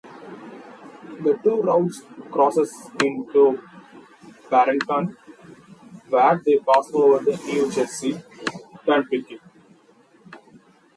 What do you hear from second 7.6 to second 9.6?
Jersey Turnpike.